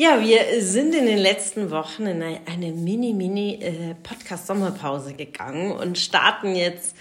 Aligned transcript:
Äh, 0.00 0.02
ja, 0.02 0.20
wir 0.20 0.62
sind 0.62 0.94
in 0.94 1.06
den 1.06 1.18
letzten 1.18 1.70
Wochen 1.70 2.06
in 2.06 2.22
eine 2.22 2.72
Mini-Mini-Podcast-Sommerpause 2.72 5.14
gegangen 5.14 5.72
und 5.72 5.98
starten 5.98 6.54
jetzt 6.54 6.96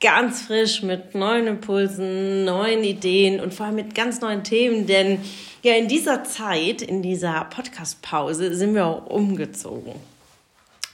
ganz 0.00 0.42
frisch 0.42 0.82
mit 0.82 1.14
neuen 1.14 1.46
Impulsen, 1.46 2.44
neuen 2.44 2.82
Ideen 2.82 3.38
und 3.40 3.54
vor 3.54 3.66
allem 3.66 3.76
mit 3.76 3.94
ganz 3.94 4.20
neuen 4.20 4.42
Themen, 4.42 4.86
denn 4.86 5.20
ja, 5.62 5.74
in 5.74 5.86
dieser 5.88 6.24
Zeit, 6.24 6.82
in 6.82 7.02
dieser 7.02 7.44
Podcast-Pause 7.44 8.54
sind 8.54 8.74
wir 8.74 8.86
auch 8.86 9.06
umgezogen. 9.06 9.92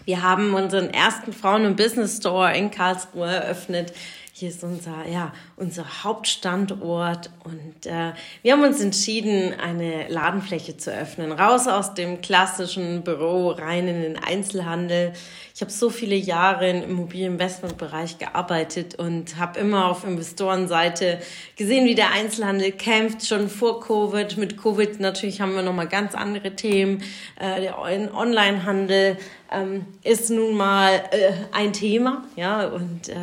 Wir 0.04 0.22
haben 0.22 0.54
unseren 0.54 0.90
ersten 0.90 1.32
Frauen- 1.32 1.66
und 1.66 1.76
Business 1.76 2.18
Store 2.18 2.56
in 2.56 2.70
Karlsruhe 2.70 3.28
eröffnet. 3.28 3.92
Hier 4.38 4.50
ist 4.50 4.62
unser, 4.64 5.08
ja, 5.10 5.32
unser 5.56 6.04
Hauptstandort 6.04 7.30
und 7.44 7.86
äh, 7.86 8.12
wir 8.42 8.52
haben 8.52 8.64
uns 8.64 8.82
entschieden, 8.82 9.54
eine 9.58 10.08
Ladenfläche 10.08 10.76
zu 10.76 10.92
öffnen. 10.92 11.32
Raus 11.32 11.66
aus 11.66 11.94
dem 11.94 12.20
klassischen 12.20 13.02
Büro, 13.02 13.48
rein 13.48 13.88
in 13.88 14.02
den 14.02 14.22
Einzelhandel. 14.22 15.14
Ich 15.54 15.62
habe 15.62 15.72
so 15.72 15.88
viele 15.88 16.16
Jahre 16.16 16.68
im 16.68 16.82
Immobilieninvestmentbereich 16.82 18.18
gearbeitet 18.18 18.96
und 18.96 19.38
habe 19.38 19.58
immer 19.58 19.90
auf 19.90 20.04
Investorenseite 20.04 21.18
gesehen, 21.56 21.86
wie 21.86 21.94
der 21.94 22.12
Einzelhandel 22.12 22.72
kämpft, 22.72 23.26
schon 23.26 23.48
vor 23.48 23.80
Covid. 23.80 24.36
Mit 24.36 24.58
Covid 24.58 25.00
natürlich 25.00 25.40
haben 25.40 25.54
wir 25.54 25.62
nochmal 25.62 25.88
ganz 25.88 26.14
andere 26.14 26.54
Themen. 26.54 27.02
Äh, 27.40 27.62
der 27.62 27.78
Onlinehandel 27.78 29.16
ähm, 29.50 29.86
ist 30.02 30.28
nun 30.28 30.58
mal 30.58 30.92
äh, 31.10 31.32
ein 31.52 31.72
Thema, 31.72 32.24
ja, 32.36 32.66
und 32.66 33.08
äh, 33.08 33.14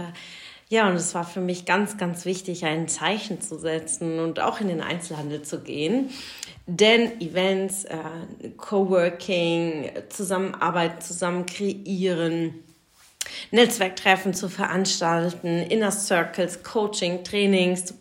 ja, 0.69 0.87
und 0.87 0.95
es 0.95 1.13
war 1.13 1.23
für 1.23 1.41
mich 1.41 1.65
ganz, 1.65 1.97
ganz 1.97 2.25
wichtig, 2.25 2.65
ein 2.65 2.87
Zeichen 2.87 3.41
zu 3.41 3.57
setzen 3.59 4.19
und 4.19 4.39
auch 4.39 4.59
in 4.59 4.67
den 4.67 4.81
Einzelhandel 4.81 5.41
zu 5.43 5.61
gehen. 5.61 6.09
Denn 6.65 7.21
Events, 7.21 7.85
äh, 7.85 7.97
Coworking, 8.57 9.91
Zusammenarbeit, 10.09 11.03
zusammen 11.03 11.45
kreieren, 11.45 12.63
Netzwerktreffen 13.51 14.33
zu 14.33 14.49
veranstalten, 14.49 15.59
Inner 15.63 15.91
Circles, 15.91 16.63
Coaching, 16.63 17.23
Trainings, 17.23 17.93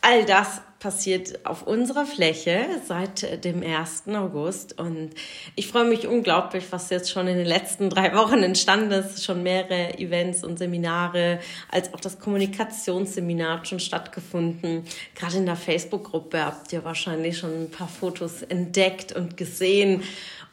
all 0.00 0.24
das 0.24 0.60
passiert 0.84 1.46
auf 1.46 1.66
unserer 1.66 2.04
Fläche 2.04 2.66
seit 2.86 3.42
dem 3.42 3.62
1. 3.62 4.02
August. 4.08 4.78
Und 4.78 5.12
ich 5.56 5.66
freue 5.66 5.84
mich 5.84 6.06
unglaublich, 6.06 6.64
was 6.72 6.90
jetzt 6.90 7.10
schon 7.10 7.26
in 7.26 7.38
den 7.38 7.46
letzten 7.46 7.88
drei 7.88 8.14
Wochen 8.14 8.42
entstanden 8.42 8.90
ist. 8.90 9.24
Schon 9.24 9.42
mehrere 9.42 9.98
Events 9.98 10.44
und 10.44 10.58
Seminare, 10.58 11.40
als 11.70 11.94
auch 11.94 12.00
das 12.00 12.18
Kommunikationsseminar 12.18 13.60
hat 13.60 13.68
schon 13.68 13.80
stattgefunden. 13.80 14.82
Gerade 15.14 15.38
in 15.38 15.46
der 15.46 15.56
Facebook-Gruppe 15.56 16.44
habt 16.44 16.70
ihr 16.74 16.84
wahrscheinlich 16.84 17.38
schon 17.38 17.62
ein 17.62 17.70
paar 17.70 17.88
Fotos 17.88 18.42
entdeckt 18.42 19.10
und 19.12 19.38
gesehen. 19.38 20.02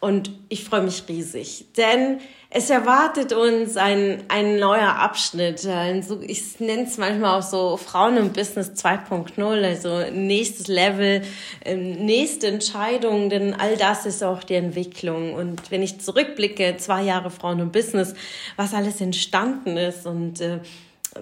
Und 0.01 0.31
ich 0.49 0.63
freue 0.63 0.81
mich 0.81 1.03
riesig, 1.07 1.67
denn 1.77 2.19
es 2.49 2.71
erwartet 2.71 3.33
uns 3.33 3.77
ein, 3.77 4.23
ein 4.29 4.57
neuer 4.57 4.95
Abschnitt. 4.95 5.65
Ich 6.21 6.59
nenne 6.59 6.83
es 6.83 6.97
manchmal 6.97 7.37
auch 7.37 7.43
so 7.43 7.77
Frauen 7.77 8.17
im 8.17 8.33
Business 8.33 8.71
2.0, 8.71 9.63
also 9.63 10.11
nächstes 10.11 10.67
Level, 10.67 11.21
ähm, 11.63 12.03
nächste 12.03 12.47
Entscheidung, 12.47 13.29
denn 13.29 13.53
all 13.53 13.77
das 13.77 14.07
ist 14.07 14.23
auch 14.23 14.43
die 14.43 14.55
Entwicklung. 14.55 15.35
Und 15.35 15.69
wenn 15.69 15.83
ich 15.83 16.01
zurückblicke, 16.01 16.77
zwei 16.77 17.03
Jahre 17.03 17.29
Frauen 17.29 17.59
im 17.59 17.71
Business, 17.71 18.15
was 18.55 18.73
alles 18.73 18.99
entstanden 19.01 19.77
ist 19.77 20.07
und 20.07 20.41
äh, 20.41 20.61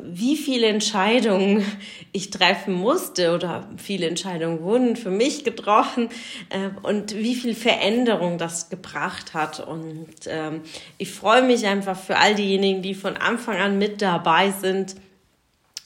wie 0.04 0.38
viele 0.38 0.68
Entscheidungen 0.68 1.66
ich 2.12 2.30
treffen 2.30 2.74
musste 2.74 3.34
oder 3.34 3.68
viele 3.78 4.08
Entscheidungen 4.08 4.62
wurden 4.62 4.96
für 4.96 5.10
mich 5.10 5.44
getroffen 5.44 6.10
äh, 6.50 6.70
und 6.84 7.16
wie 7.16 7.36
viel 7.36 7.56
Veränderung 7.56 8.38
das 8.38 8.70
gebracht 8.70 9.34
hat. 9.34 9.60
Und 9.60 10.08
ähm, 10.28 10.62
ich 10.98 11.12
freue 11.12 11.44
mich 11.44 11.66
einfach 11.66 11.98
für 11.98 12.18
all 12.18 12.36
diejenigen, 12.36 12.82
die 12.82 12.94
von 12.94 13.18
Anfang 13.18 13.58
an 13.58 13.78
mit 13.78 14.02
dabei 14.02 14.52
sind 14.52 14.96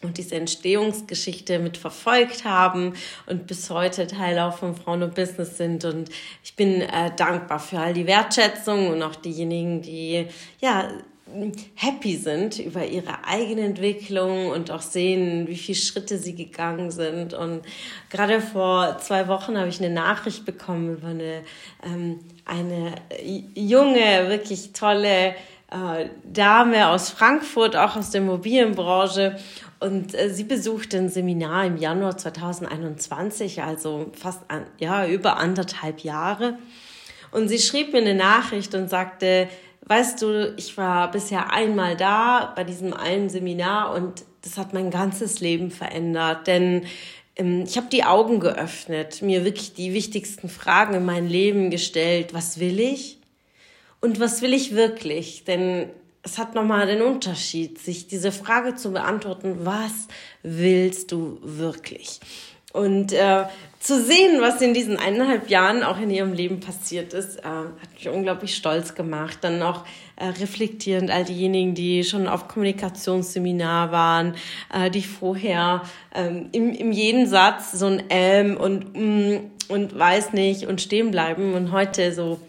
und 0.01 0.17
diese 0.17 0.35
Entstehungsgeschichte 0.35 1.59
mit 1.59 1.77
verfolgt 1.77 2.43
haben 2.43 2.93
und 3.25 3.47
bis 3.47 3.69
heute 3.69 4.05
Teil 4.05 4.37
auch 4.39 4.57
von 4.57 4.75
Frauen 4.75 5.01
und 5.01 5.15
Business 5.15 5.57
sind. 5.57 5.85
Und 5.85 6.09
ich 6.43 6.55
bin 6.55 6.81
äh, 6.81 7.15
dankbar 7.15 7.59
für 7.59 7.79
all 7.79 7.93
die 7.93 8.05
Wertschätzung 8.05 8.89
und 8.89 9.01
auch 9.01 9.15
diejenigen, 9.15 9.81
die 9.81 10.27
ja 10.59 10.89
happy 11.75 12.15
sind 12.17 12.59
über 12.59 12.85
ihre 12.85 13.25
eigene 13.25 13.61
Entwicklung 13.61 14.49
und 14.49 14.71
auch 14.71 14.81
sehen, 14.81 15.47
wie 15.47 15.55
viele 15.55 15.77
Schritte 15.77 16.17
sie 16.17 16.35
gegangen 16.35 16.91
sind. 16.91 17.33
Und 17.33 17.61
gerade 18.09 18.41
vor 18.41 18.97
zwei 18.99 19.27
Wochen 19.27 19.57
habe 19.57 19.69
ich 19.69 19.79
eine 19.79 19.93
Nachricht 19.93 20.45
bekommen 20.45 20.97
über 20.97 21.07
eine, 21.07 21.43
ähm, 21.83 22.19
eine 22.45 22.95
junge, 23.55 24.29
wirklich 24.29 24.73
tolle 24.73 25.35
äh, 25.73 26.09
Dame 26.23 26.89
aus 26.89 27.09
Frankfurt, 27.09 27.75
auch 27.75 27.95
aus 27.95 28.11
der 28.11 28.21
Immobilienbranche. 28.21 29.37
Und 29.79 30.13
äh, 30.15 30.29
sie 30.29 30.43
besuchte 30.43 30.97
ein 30.97 31.09
Seminar 31.09 31.65
im 31.65 31.77
Januar 31.77 32.17
2021, 32.17 33.63
also 33.63 34.11
fast 34.13 34.41
ja, 34.79 35.07
über 35.07 35.37
anderthalb 35.37 36.01
Jahre. 36.01 36.57
Und 37.31 37.47
sie 37.47 37.59
schrieb 37.59 37.91
mir 37.91 37.99
eine 37.99 38.13
Nachricht 38.13 38.75
und 38.75 38.89
sagte, 38.89 39.49
weißt 39.85 40.21
du, 40.21 40.53
ich 40.57 40.77
war 40.77 41.11
bisher 41.11 41.51
einmal 41.51 41.97
da 41.97 42.53
bei 42.55 42.63
diesem 42.63 42.93
einen 42.93 43.29
Seminar 43.29 43.93
und 43.93 44.23
das 44.41 44.57
hat 44.57 44.73
mein 44.73 44.91
ganzes 44.91 45.39
Leben 45.39 45.71
verändert, 45.71 46.47
denn 46.47 46.85
ähm, 47.35 47.63
ich 47.65 47.77
habe 47.77 47.87
die 47.91 48.03
Augen 48.03 48.39
geöffnet, 48.39 49.21
mir 49.21 49.45
wirklich 49.45 49.73
die 49.73 49.93
wichtigsten 49.93 50.49
Fragen 50.49 50.93
in 50.95 51.05
mein 51.05 51.27
Leben 51.27 51.69
gestellt. 51.69 52.33
Was 52.33 52.59
will 52.59 52.79
ich? 52.79 53.19
Und 54.01 54.19
was 54.19 54.41
will 54.41 54.53
ich 54.53 54.75
wirklich? 54.75 55.45
Denn 55.45 55.89
es 56.23 56.37
hat 56.37 56.55
nochmal 56.55 56.87
den 56.87 57.01
Unterschied, 57.01 57.79
sich 57.79 58.07
diese 58.07 58.31
Frage 58.31 58.75
zu 58.75 58.91
beantworten, 58.91 59.65
was 59.65 60.07
willst 60.41 61.11
du 61.11 61.39
wirklich? 61.41 62.19
Und 62.73 63.13
äh, 63.13 63.45
zu 63.79 64.01
sehen, 64.01 64.41
was 64.41 64.61
in 64.61 64.73
diesen 64.73 64.97
eineinhalb 64.97 65.49
Jahren 65.49 65.83
auch 65.83 65.99
in 65.99 66.09
ihrem 66.09 66.33
Leben 66.33 66.59
passiert 66.59 67.13
ist, 67.13 67.39
äh, 67.39 67.43
hat 67.43 67.93
mich 67.93 68.09
unglaublich 68.09 68.55
stolz 68.55 68.95
gemacht. 68.95 69.37
Dann 69.41 69.61
auch 69.61 69.85
äh, 70.15 70.25
reflektierend 70.25 71.11
all 71.11 71.23
diejenigen, 71.23 71.75
die 71.75 72.03
schon 72.03 72.27
auf 72.27 72.47
Kommunikationsseminar 72.47 73.91
waren, 73.91 74.35
äh, 74.73 74.89
die 74.89 75.03
vorher 75.03 75.83
ähm, 76.15 76.49
im, 76.51 76.73
im 76.73 76.91
jeden 76.91 77.27
Satz 77.27 77.71
so 77.73 77.85
ein 77.85 78.03
Ähm 78.09 78.57
und 78.57 78.97
mm, 78.97 79.51
und 79.69 79.97
weiß 79.97 80.33
nicht 80.33 80.67
und 80.67 80.81
stehen 80.81 81.11
bleiben 81.11 81.53
und 81.53 81.71
heute 81.71 82.13
so 82.13 82.39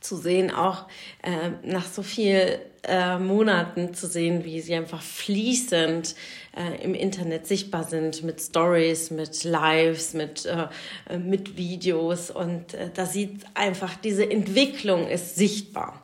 zu 0.00 0.16
sehen, 0.16 0.50
auch 0.50 0.86
äh, 1.22 1.50
nach 1.62 1.86
so 1.86 2.02
viel 2.02 2.58
äh, 2.84 3.18
Monaten 3.18 3.94
zu 3.94 4.06
sehen, 4.06 4.44
wie 4.44 4.60
sie 4.60 4.74
einfach 4.74 5.02
fließend 5.02 6.14
äh, 6.56 6.82
im 6.82 6.94
Internet 6.94 7.46
sichtbar 7.46 7.84
sind 7.84 8.22
mit 8.22 8.40
Stories, 8.40 9.10
mit 9.10 9.44
Lives, 9.44 10.14
mit, 10.14 10.46
äh, 10.46 11.18
mit 11.18 11.56
Videos 11.56 12.30
und 12.30 12.74
äh, 12.74 12.90
da 12.94 13.06
sieht 13.06 13.44
einfach, 13.54 13.96
diese 13.96 14.30
Entwicklung 14.30 15.08
ist 15.08 15.36
sichtbar. 15.36 16.02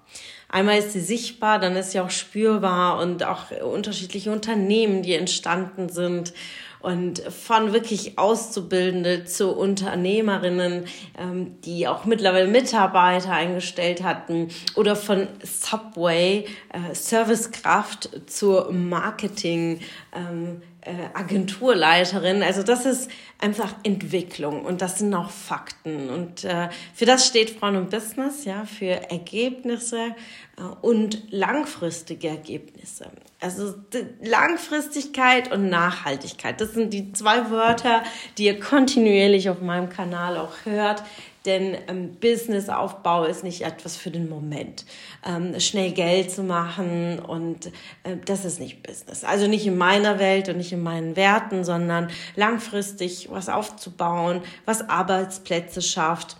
Einmal 0.48 0.78
ist 0.78 0.92
sie 0.92 1.00
sichtbar, 1.00 1.58
dann 1.58 1.74
ist 1.74 1.92
sie 1.92 2.00
auch 2.00 2.10
spürbar 2.10 3.00
und 3.00 3.24
auch 3.24 3.50
unterschiedliche 3.50 4.30
Unternehmen, 4.30 5.02
die 5.02 5.14
entstanden 5.14 5.88
sind 5.88 6.32
und 6.84 7.20
von 7.20 7.72
wirklich 7.72 8.18
Auszubildende 8.18 9.24
zu 9.24 9.56
Unternehmerinnen, 9.56 10.84
ähm, 11.18 11.60
die 11.62 11.88
auch 11.88 12.04
mittlerweile 12.04 12.46
Mitarbeiter 12.46 13.32
eingestellt 13.32 14.02
hatten 14.02 14.48
oder 14.74 14.94
von 14.94 15.26
Subway 15.42 16.44
äh, 16.68 16.94
Servicekraft 16.94 18.10
zur 18.26 18.70
Marketing 18.70 19.80
ähm, 20.14 20.60
äh, 20.60 20.73
Agenturleiterin. 21.14 22.42
Also 22.42 22.62
das 22.62 22.84
ist 22.84 23.10
einfach 23.38 23.74
Entwicklung 23.82 24.64
und 24.64 24.82
das 24.82 24.98
sind 24.98 25.14
auch 25.14 25.30
Fakten. 25.30 26.10
Und 26.10 26.44
äh, 26.44 26.68
für 26.94 27.04
das 27.04 27.26
steht 27.26 27.50
Frauen 27.50 27.76
und 27.76 27.90
Business, 27.90 28.44
ja, 28.44 28.64
für 28.64 29.10
Ergebnisse 29.10 30.14
äh, 30.56 30.62
und 30.82 31.22
langfristige 31.30 32.28
Ergebnisse. 32.28 33.10
Also 33.40 33.74
Langfristigkeit 34.22 35.52
und 35.52 35.68
Nachhaltigkeit, 35.68 36.60
das 36.60 36.72
sind 36.72 36.94
die 36.94 37.12
zwei 37.12 37.50
Wörter, 37.50 38.02
die 38.38 38.46
ihr 38.46 38.58
kontinuierlich 38.58 39.50
auf 39.50 39.60
meinem 39.60 39.90
Kanal 39.90 40.38
auch 40.38 40.64
hört. 40.64 41.02
Denn 41.44 41.76
ähm, 41.88 42.14
Businessaufbau 42.20 43.24
ist 43.24 43.44
nicht 43.44 43.62
etwas 43.62 43.96
für 43.96 44.10
den 44.10 44.28
Moment. 44.28 44.86
Ähm, 45.26 45.58
schnell 45.60 45.92
Geld 45.92 46.30
zu 46.30 46.42
machen 46.42 47.18
und 47.18 47.66
äh, 48.04 48.16
das 48.24 48.44
ist 48.44 48.60
nicht 48.60 48.82
Business. 48.82 49.24
Also 49.24 49.46
nicht 49.46 49.66
in 49.66 49.76
meiner 49.76 50.18
Welt 50.18 50.48
und 50.48 50.56
nicht 50.56 50.72
in 50.72 50.82
meinen 50.82 51.16
Werten, 51.16 51.64
sondern 51.64 52.10
langfristig 52.36 53.28
was 53.30 53.48
aufzubauen, 53.48 54.40
was 54.64 54.88
Arbeitsplätze 54.88 55.82
schafft 55.82 56.36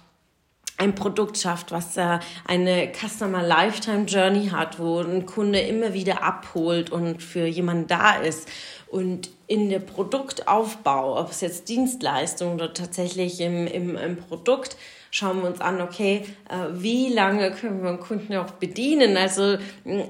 ein 0.76 0.94
Produkt 0.94 1.38
schafft, 1.38 1.70
was 1.70 1.96
äh, 1.96 2.18
eine 2.46 2.90
Customer 2.92 3.42
Lifetime 3.42 4.06
Journey 4.06 4.48
hat, 4.48 4.78
wo 4.78 5.00
ein 5.00 5.24
Kunde 5.24 5.60
immer 5.60 5.94
wieder 5.94 6.22
abholt 6.22 6.90
und 6.90 7.22
für 7.22 7.46
jemanden 7.46 7.86
da 7.86 8.16
ist. 8.16 8.48
Und 8.94 9.28
in 9.48 9.70
der 9.70 9.80
Produktaufbau, 9.80 11.18
ob 11.18 11.32
es 11.32 11.40
jetzt 11.40 11.68
Dienstleistung 11.68 12.54
oder 12.54 12.72
tatsächlich 12.72 13.40
im, 13.40 13.66
im, 13.66 13.96
im 13.96 14.16
Produkt, 14.16 14.76
schauen 15.14 15.42
wir 15.42 15.48
uns 15.48 15.60
an, 15.60 15.80
okay, 15.80 16.24
äh, 16.50 16.72
wie 16.72 17.08
lange 17.08 17.52
können 17.52 17.84
wir 17.84 17.90
einen 17.90 18.00
Kunden 18.00 18.34
auch 18.34 18.50
bedienen? 18.50 19.16
Also 19.16 19.58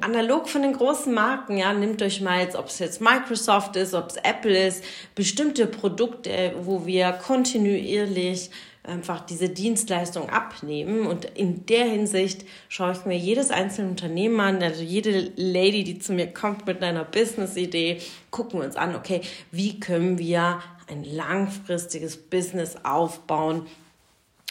analog 0.01 0.49
von 0.49 0.63
den 0.63 0.73
großen 0.73 1.13
Marken, 1.13 1.59
ja, 1.59 1.75
nimmt 1.75 2.01
euch 2.01 2.23
mal 2.23 2.41
jetzt, 2.41 2.57
ob 2.57 2.69
es 2.69 2.79
jetzt 2.79 3.03
Microsoft 3.03 3.77
ist, 3.77 3.93
ob 3.93 4.09
es 4.09 4.17
Apple 4.17 4.67
ist, 4.67 4.83
bestimmte 5.15 5.67
Produkte, 5.67 6.55
wo 6.63 6.87
wir 6.87 7.13
kontinuierlich 7.13 8.49
einfach 8.83 9.21
diese 9.21 9.51
Dienstleistung 9.51 10.31
abnehmen. 10.31 11.07
Und 11.07 11.27
in 11.27 11.67
der 11.67 11.85
Hinsicht 11.85 12.47
schaue 12.71 12.93
ich 12.93 13.05
mir 13.05 13.19
jedes 13.19 13.51
einzelne 13.51 13.91
Unternehmen 13.91 14.41
an, 14.41 14.63
also 14.63 14.83
jede 14.83 15.33
Lady, 15.37 15.85
die 15.85 15.99
zu 15.99 16.15
mir 16.15 16.29
kommt 16.29 16.67
mit 16.67 16.83
einer 16.83 17.05
Business-Idee, 17.05 18.01
gucken 18.31 18.61
wir 18.61 18.65
uns 18.65 18.77
an, 18.77 18.97
okay, 18.97 19.21
wie 19.51 19.79
können 19.81 20.17
wir 20.17 20.63
ein 20.89 21.05
langfristiges 21.05 22.17
Business 22.17 22.77
aufbauen, 22.85 23.67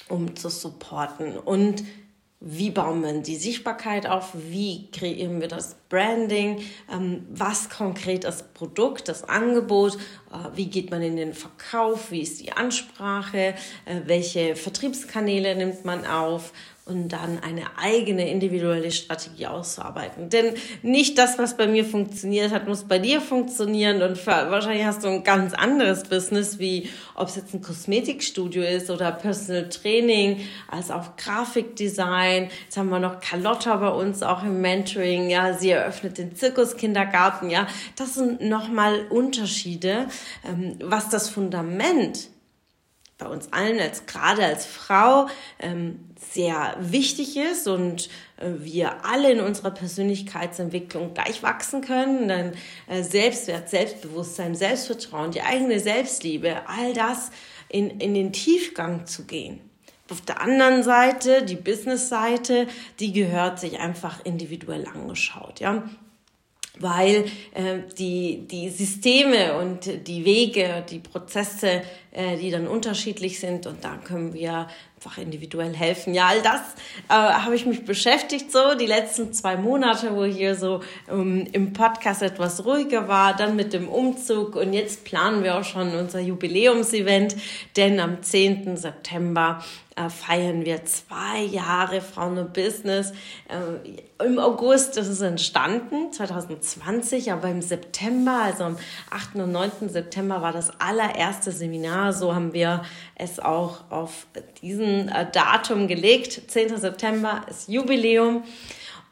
um 0.10 0.36
zu 0.36 0.50
supporten. 0.50 1.38
Und 1.38 1.84
wie 2.46 2.72
bauen 2.72 3.02
wir 3.02 3.14
die 3.22 3.38
Sichtbarkeit 3.38 4.06
auf, 4.06 4.32
wie 4.34 4.92
kreieren 4.92 5.40
wir 5.40 5.48
das 5.48 5.78
Branding, 5.88 6.62
ähm, 6.92 7.26
was 7.30 7.70
konkret 7.70 8.26
das 8.26 8.44
Produkt, 8.54 9.08
das 9.08 9.24
Angebot, 9.24 9.96
äh, 9.96 10.50
wie 10.54 10.66
geht 10.66 10.92
man 10.92 11.02
in 11.02 11.16
den 11.16 11.34
Verkauf, 11.34 12.12
wie 12.12 12.20
ist 12.20 12.42
die 12.42 12.52
Ansprache, 12.52 13.56
äh, 13.86 14.02
welche 14.06 14.58
Vertriebskanäle 14.58 15.56
nimmt 15.56 15.86
man 15.86 16.06
auf, 16.06 16.52
und 16.86 17.08
dann 17.14 17.40
eine 17.42 17.78
eigene 17.78 18.30
individuelle 18.30 18.92
Strategie 18.92 19.48
auszuarbeiten. 19.48 20.28
Denn 20.28 20.54
nicht 20.82 21.18
das, 21.18 21.40
was 21.40 21.56
bei 21.56 21.66
mir 21.66 21.86
funktioniert 21.86 22.52
hat, 22.52 22.68
muss 22.68 22.84
bei 22.84 23.00
dir 23.00 23.22
funktionieren 23.22 24.02
und 24.02 24.28
wahrscheinlich 24.28 24.86
hast 24.86 25.06
du 25.06 25.08
ein 25.08 25.24
ganz 25.24 25.54
anderes 25.54 26.04
Business, 26.04 26.60
wie 26.60 26.90
ob 27.16 27.30
es 27.30 27.38
jetzt 27.38 27.54
ein 27.54 27.62
Kosmetikstudio 27.62 28.64
ist 28.64 28.90
oder 28.90 29.14
Personal 29.14 29.70
Training, 29.70 30.42
als 30.70 30.92
auch 30.92 31.16
Grafikdesign. 31.16 32.50
Jetzt 32.66 32.76
haben 32.76 32.90
wir 32.90 33.00
noch 33.00 33.22
Carlotta 33.22 33.78
bei 33.78 33.90
uns 33.90 34.22
auch 34.22 34.44
im 34.44 34.60
Mentoring, 34.60 35.30
ja, 35.30 35.54
sie 35.54 35.70
eröffnet 35.70 36.18
den 36.18 36.36
Zirkuskindergarten, 36.36 37.50
ja. 37.50 37.66
Das 37.96 38.16
sind 38.16 38.42
nochmal 38.42 39.06
Unterschiede, 39.10 40.08
ähm, 40.46 40.76
was 40.82 41.08
das 41.08 41.30
Fundament 41.30 42.33
bei 43.18 43.27
uns 43.27 43.51
allen 43.54 43.80
als 43.80 44.06
gerade 44.06 44.45
als 44.45 44.65
Frau 44.65 45.27
ähm, 45.60 46.00
sehr 46.31 46.75
wichtig 46.80 47.38
ist 47.38 47.68
und 47.68 48.10
äh, 48.38 48.50
wir 48.60 49.06
alle 49.06 49.31
in 49.31 49.39
unserer 49.39 49.71
Persönlichkeitsentwicklung 49.71 51.13
gleich 51.13 51.44
wachsen 51.44 51.81
können, 51.81 52.27
dann 52.27 52.54
äh, 52.88 53.04
Selbstwert, 53.04 53.69
Selbstbewusstsein, 53.69 54.56
Selbstvertrauen, 54.56 55.31
die 55.31 55.42
eigene 55.42 55.80
Selbstliebe, 55.80 56.68
all 56.68 56.94
das 56.94 57.31
in, 57.69 58.00
in 58.00 58.13
den 58.13 58.33
Tiefgang 58.33 59.06
zu 59.06 59.25
gehen. 59.25 59.62
Auf 60.10 60.21
der 60.21 60.42
anderen 60.42 60.83
Seite, 60.83 61.44
die 61.44 61.56
Business-Seite, 61.56 62.68
die 63.00 63.13
gehört 63.13 63.60
sich 63.60 63.80
einfach 63.80 64.24
individuell 64.25 64.86
angeschaut. 64.86 65.60
Ja? 65.60 65.83
Weil 66.80 67.25
äh, 67.54 67.80
die, 67.98 68.48
die 68.48 68.70
Systeme 68.70 69.58
und 69.60 70.08
die 70.08 70.25
Wege, 70.25 70.84
die 70.90 71.00
Prozesse, 71.00 71.84
äh, 72.12 72.38
die 72.38 72.50
dann 72.50 72.68
unterschiedlich 72.68 73.40
sind 73.40 73.68
und 73.68 73.84
da 73.84 73.98
können 73.98 74.34
wir 74.34 74.68
einfach 74.96 75.20
individuell 75.20 75.75
helfen. 75.75 76.16
Ja, 76.16 76.28
all 76.28 76.42
das 76.42 76.62
äh, 77.10 77.14
habe 77.14 77.56
ich 77.56 77.68
mich 77.68 77.86
beschäftigt 77.86 78.52
so 78.52 78.74
die 78.74 78.88
letzten 78.88 79.34
zwei 79.34 79.56
Monate, 79.56 80.16
wo 80.16 80.24
hier 80.24 80.56
so 80.56 80.81
ähm, 81.12 81.48
im 81.52 81.74
Podcast 81.74 82.24
etwas 82.24 82.66
ruhiger 82.66 83.08
war, 83.08 83.36
dann 83.36 83.56
mit 83.56 83.74
dem 83.74 83.88
Umzug 83.88 84.56
und 84.56 84.74
jetzt 84.74 85.04
planen 85.04 85.44
wir 85.44 85.58
auch 85.58 85.66
schon 85.66 85.94
unser 85.96 86.22
Jubiläumsevent, 86.22 87.36
denn 87.78 88.00
am 88.00 88.24
10. 88.24 88.78
September 88.78 89.64
äh, 89.95 90.10
feiern 90.10 90.66
wir 90.66 90.86
zwei 90.86 91.42
Jahre 91.42 92.01
Frauen 92.01 92.38
und 92.38 92.54
Business. 92.54 93.12
Äh, 93.48 94.25
Im 94.25 94.40
August 94.40 94.98
ist 94.98 95.07
es 95.07 95.22
entstanden, 95.22 96.12
2020, 96.12 97.31
aber 97.31 97.50
im 97.50 97.62
September, 97.62 98.42
also 98.44 98.63
am 98.63 98.78
8. 99.10 99.36
und 99.36 99.51
9. 99.51 99.90
September 99.90 100.42
war 100.42 100.51
das 100.51 100.72
allererste 100.80 101.51
Seminar. 101.51 102.13
So 102.13 102.34
haben 102.34 102.54
wir 102.54 102.84
es 103.16 103.40
auch 103.40 103.92
auf 103.92 104.28
diesen 104.62 105.10
äh, 105.10 105.30
Datum 105.31 105.88
gelegt. 105.88 106.42
10. 106.48 106.78
September 106.78 107.46
ist 107.50 107.69
Jubiläum. 107.69 108.44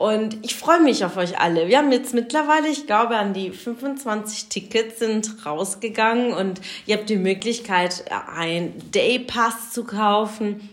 Und 0.02 0.40
ich 0.42 0.56
freue 0.56 0.82
mich 0.82 1.06
auf 1.06 1.16
euch 1.16 1.38
alle. 1.38 1.68
Wir 1.68 1.78
haben 1.78 1.92
jetzt 1.92 2.16
mittlerweile, 2.16 2.68
ich 2.70 2.88
glaube, 2.88 3.18
an 3.18 3.34
die 3.34 3.52
25 3.52 4.50
Tickets 4.50 4.98
sind 4.98 5.46
rausgegangen 5.46 6.34
und 6.34 6.60
ihr 6.88 6.98
habt 6.98 7.08
die 7.08 7.18
Möglichkeit, 7.18 8.06
ein 8.36 8.74
Day 8.90 9.20
Pass 9.20 9.72
zu 9.72 9.84
kaufen 9.84 10.70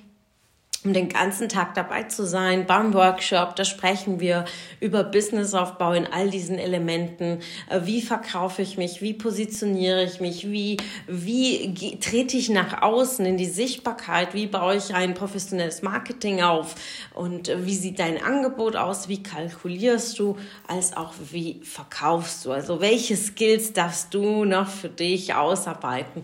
um 0.85 0.93
den 0.93 1.09
ganzen 1.09 1.49
Tag 1.49 1.75
dabei 1.75 2.05
zu 2.05 2.25
sein 2.25 2.67
beim 2.67 2.95
Workshop. 2.95 3.57
Da 3.57 3.65
sprechen 3.65 4.21
wir 4.21 4.45
über 4.81 5.03
Businessaufbau 5.03 5.93
in 5.93 6.07
all 6.07 6.31
diesen 6.31 6.59
Elementen. 6.59 7.41
Äh, 7.69 7.81
wie 7.85 8.01
verkaufe 8.01 8.63
ich 8.63 8.77
mich? 8.77 9.03
Wie 9.03 9.15
positioniere 9.15 10.05
ich 10.05 10.21
mich? 10.21 10.51
Wie, 10.51 10.77
wie 11.07 11.99
trete 11.99 12.37
ich 12.37 12.49
nach 12.49 12.83
außen 12.83 13.27
in 13.27 13.37
die 13.37 13.47
Sichtbarkeit? 13.47 14.35
Wie 14.35 14.47
baue 14.47 14.77
ich 14.77 14.95
ein 14.95 15.15
professionelles 15.15 15.83
Marketing 15.83 16.43
auf? 16.43 16.77
Und 17.13 17.49
äh, 17.49 17.67
wie 17.67 17.75
sieht 17.75 17.99
dein 17.99 18.23
Angebot 18.23 18.77
aus? 18.77 19.09
Wie 19.09 19.23
kalkulierst 19.23 20.19
du? 20.19 20.37
Als 20.67 20.97
auch 20.97 21.13
wie 21.33 21.61
verkaufst 21.65 22.45
du? 22.45 22.53
Also 22.53 22.81
welche 22.81 23.17
Skills 23.17 23.73
darfst 23.73 24.15
du 24.15 24.45
noch 24.45 24.69
für 24.69 24.89
dich 24.89 25.35
ausarbeiten? 25.35 26.23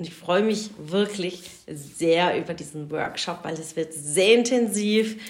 Und 0.00 0.08
ich 0.08 0.14
freue 0.14 0.42
mich 0.42 0.70
wirklich 0.78 1.42
sehr 1.66 2.38
über 2.38 2.54
diesen 2.54 2.90
Workshop, 2.90 3.40
weil 3.42 3.52
es 3.52 3.76
wird 3.76 3.92
sehr 3.92 4.34
intensiv. 4.34 5.20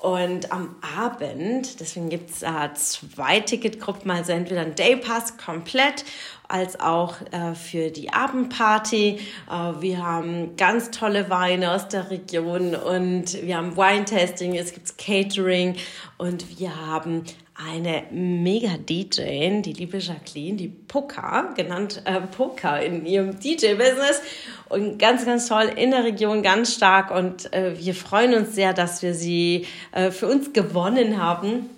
Und 0.00 0.50
am 0.50 0.76
Abend, 0.96 1.78
deswegen 1.78 2.08
gibt 2.08 2.30
es 2.30 2.42
äh, 2.42 2.72
zwei 2.72 3.40
Ticketgruppen, 3.40 4.10
also 4.10 4.32
entweder 4.32 4.62
ein 4.62 4.74
Daypass 4.74 5.36
komplett, 5.36 6.06
als 6.48 6.80
auch 6.80 7.16
äh, 7.32 7.54
für 7.54 7.90
die 7.90 8.14
Abendparty. 8.14 9.18
Äh, 9.50 9.52
wir 9.82 10.02
haben 10.02 10.56
ganz 10.56 10.90
tolle 10.90 11.28
Weine 11.28 11.72
aus 11.72 11.88
der 11.88 12.10
Region 12.10 12.74
und 12.74 13.42
wir 13.42 13.58
haben 13.58 13.76
Wine-Tasting, 13.76 14.54
es 14.54 14.72
gibt 14.72 14.96
Catering 14.96 15.76
und 16.16 16.58
wir 16.58 16.74
haben 16.86 17.24
eine 17.54 18.04
mega 18.10 18.76
DJ, 18.78 19.60
die 19.62 19.72
liebe 19.72 19.98
Jacqueline, 19.98 20.56
die 20.56 20.68
Poker, 20.68 21.52
genannt 21.56 22.02
äh, 22.04 22.20
Poker 22.20 22.82
in 22.82 23.06
ihrem 23.06 23.38
DJ-Business 23.38 24.20
und 24.68 24.98
ganz, 24.98 25.24
ganz 25.24 25.46
toll 25.46 25.70
in 25.76 25.92
der 25.92 26.04
Region, 26.04 26.42
ganz 26.42 26.74
stark. 26.74 27.10
Und 27.10 27.52
äh, 27.52 27.78
wir 27.78 27.94
freuen 27.94 28.34
uns 28.34 28.54
sehr, 28.54 28.72
dass 28.72 29.02
wir 29.02 29.14
sie 29.14 29.66
äh, 29.92 30.10
für 30.10 30.26
uns 30.26 30.52
gewonnen 30.52 31.22
haben 31.22 31.70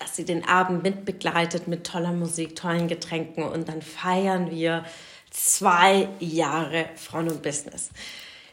dass 0.00 0.16
sie 0.16 0.24
den 0.24 0.48
Abend 0.48 0.82
mitbegleitet 0.82 1.68
mit 1.68 1.86
toller 1.86 2.12
Musik, 2.12 2.56
tollen 2.56 2.88
Getränken. 2.88 3.44
Und 3.44 3.68
dann 3.68 3.82
feiern 3.82 4.50
wir 4.50 4.84
zwei 5.30 6.08
Jahre 6.18 6.86
Frauen 6.96 7.28
und 7.28 7.42
Business. 7.42 7.90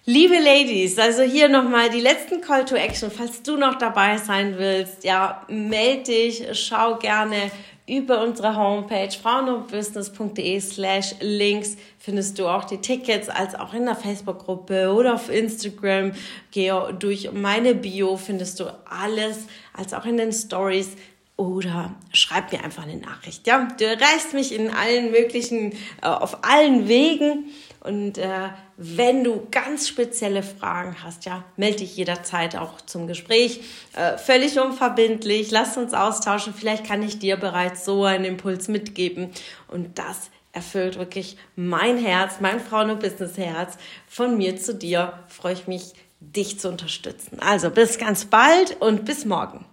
Liebe 0.10 0.40
Ladies, 0.40 0.98
also 0.98 1.24
hier 1.24 1.50
nochmal 1.50 1.90
die 1.90 2.00
letzten 2.00 2.40
Call 2.40 2.64
to 2.64 2.76
Action. 2.76 3.12
Falls 3.12 3.44
du 3.44 3.58
noch 3.58 3.78
dabei 3.78 4.16
sein 4.16 4.58
willst, 4.58 5.04
ja, 5.04 5.46
melde 5.50 6.04
dich, 6.04 6.48
schau 6.54 6.96
gerne 6.96 7.52
über 7.86 8.24
unsere 8.24 8.56
Homepage 8.56 9.12
frauenundbusiness.de 9.12 10.62
slash 10.62 11.16
links 11.20 11.76
findest 12.00 12.40
du 12.40 12.48
auch 12.48 12.64
die 12.64 12.78
Tickets, 12.78 13.28
als 13.28 13.54
auch 13.54 13.74
in 13.74 13.84
der 13.84 13.98
Facebook-Gruppe 13.98 14.94
oder 14.94 15.16
auf 15.16 15.30
Instagram. 15.30 16.14
Geh 16.52 16.72
durch 16.98 17.34
meine 17.34 17.76
Bio 17.76 18.16
findest 18.16 18.62
du 18.62 18.74
alles, 18.86 19.40
als 19.74 19.94
auch 19.94 20.06
in 20.06 20.16
den 20.16 20.32
Stories 20.32 20.92
oder 21.38 21.94
schreib 22.14 22.52
mir 22.52 22.64
einfach 22.64 22.84
eine 22.84 22.98
Nachricht. 22.98 23.46
Ja, 23.46 23.68
du 23.78 23.86
erreichst 23.86 24.34
mich 24.34 24.54
in 24.54 24.72
allen 24.72 25.12
möglichen, 25.12 25.74
äh, 26.02 26.08
auf 26.08 26.44
allen 26.44 26.88
Wegen. 26.88 27.52
Und 27.80 28.18
äh, 28.18 28.50
wenn 28.76 29.24
du 29.24 29.48
ganz 29.52 29.88
spezielle 29.88 30.44
Fragen 30.44 30.98
hast, 31.04 31.26
ja, 31.26 31.44
melde 31.56 31.78
dich 31.78 31.96
jederzeit 31.96 32.56
auch 32.56 32.82
zum 32.82 33.08
Gespräch. 33.08 33.62
Äh, 33.94 34.18
völlig 34.18 34.60
unverbindlich. 34.60 35.52
Lass 35.52 35.78
uns 35.78 35.94
austauschen. 35.94 36.54
Vielleicht 36.54 36.86
kann 36.86 37.04
ich 37.04 37.20
dir 37.20 37.38
bereits 37.38 37.86
so 37.86 38.04
einen 38.04 38.26
Impuls 38.26 38.68
mitgeben. 38.68 39.32
Und 39.68 40.00
das 40.00 40.30
erfüllt 40.52 40.98
wirklich 40.98 41.38
mein 41.56 41.98
Herz, 41.98 42.36
mein 42.40 42.60
Frauen- 42.60 42.90
und 42.90 43.00
Business-Herz. 43.00 43.78
Von 44.08 44.38
mir 44.38 44.58
zu 44.58 44.74
dir 44.74 45.14
freue 45.28 45.54
ich 45.54 45.68
mich, 45.68 45.94
dich 46.20 46.60
zu 46.60 46.70
unterstützen. 46.70 47.40
Also 47.40 47.70
bis 47.70 48.00
ganz 48.00 48.26
bald 48.26 48.82
und 48.82 49.06
bis 49.06 49.26
morgen. 49.26 49.66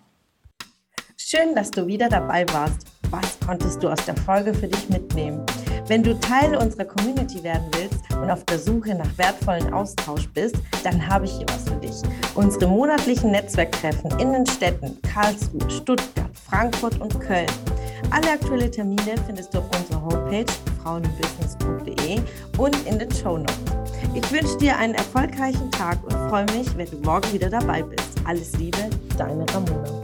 Schön, 1.16 1.54
dass 1.54 1.70
du 1.70 1.86
wieder 1.86 2.10
dabei 2.10 2.44
warst. 2.52 2.86
Was 3.10 3.38
konntest 3.44 3.82
du 3.82 3.88
aus 3.88 4.04
der 4.04 4.16
Folge 4.16 4.52
für 4.52 4.68
dich 4.68 4.88
mitnehmen? 4.90 5.44
Wenn 5.86 6.02
du 6.02 6.18
Teil 6.18 6.56
unserer 6.56 6.86
Community 6.86 7.42
werden 7.42 7.66
willst 7.76 7.98
und 8.16 8.30
auf 8.30 8.42
der 8.44 8.58
Suche 8.58 8.94
nach 8.94 9.18
wertvollen 9.18 9.72
Austausch 9.74 10.26
bist, 10.30 10.56
dann 10.82 11.06
habe 11.06 11.26
ich 11.26 11.32
hier 11.32 11.46
was 11.48 11.68
für 11.68 11.76
dich. 11.76 11.94
Unsere 12.34 12.66
monatlichen 12.66 13.32
Netzwerktreffen 13.32 14.10
in 14.18 14.32
den 14.32 14.46
Städten 14.46 14.96
Karlsruhe, 15.02 15.70
Stuttgart, 15.70 16.30
Frankfurt 16.48 16.98
und 17.00 17.20
Köln. 17.20 17.50
Alle 18.10 18.30
aktuellen 18.32 18.72
Termine 18.72 19.14
findest 19.26 19.52
du 19.52 19.58
auf 19.58 19.78
unserer 19.78 20.02
Homepage 20.02 20.46
frauenbusiness.de 20.82 22.20
und 22.56 22.86
in 22.86 22.98
den 22.98 23.10
Show 23.12 23.36
Notes. 23.36 23.54
Ich 24.14 24.32
wünsche 24.32 24.56
dir 24.56 24.78
einen 24.78 24.94
erfolgreichen 24.94 25.70
Tag 25.70 26.02
und 26.04 26.12
freue 26.30 26.46
mich, 26.56 26.74
wenn 26.76 26.90
du 26.90 26.96
morgen 26.98 27.30
wieder 27.30 27.50
dabei 27.50 27.82
bist. 27.82 28.08
Alles 28.24 28.56
Liebe, 28.56 28.88
deine 29.18 29.44
Ramona. 29.52 30.03